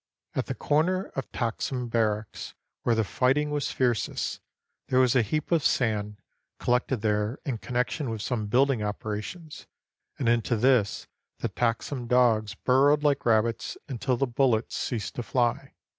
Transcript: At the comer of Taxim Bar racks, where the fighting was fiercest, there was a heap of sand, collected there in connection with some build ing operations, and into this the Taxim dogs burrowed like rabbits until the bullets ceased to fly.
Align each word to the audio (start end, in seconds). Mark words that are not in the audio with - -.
At 0.33 0.47
the 0.47 0.55
comer 0.55 1.11
of 1.15 1.31
Taxim 1.31 1.87
Bar 1.87 2.15
racks, 2.27 2.55
where 2.81 2.95
the 2.95 3.03
fighting 3.03 3.51
was 3.51 3.69
fiercest, 3.69 4.41
there 4.87 4.97
was 4.97 5.15
a 5.15 5.21
heap 5.21 5.51
of 5.51 5.63
sand, 5.63 6.19
collected 6.57 7.01
there 7.03 7.37
in 7.45 7.59
connection 7.59 8.09
with 8.09 8.23
some 8.23 8.47
build 8.47 8.71
ing 8.71 8.81
operations, 8.81 9.67
and 10.17 10.27
into 10.27 10.55
this 10.55 11.05
the 11.37 11.49
Taxim 11.49 12.07
dogs 12.07 12.55
burrowed 12.55 13.03
like 13.03 13.27
rabbits 13.27 13.77
until 13.87 14.17
the 14.17 14.25
bullets 14.25 14.75
ceased 14.75 15.13
to 15.17 15.21
fly. 15.21 15.75